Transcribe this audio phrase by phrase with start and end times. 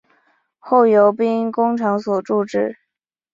[0.57, 2.79] 后由兵工厂所铸制。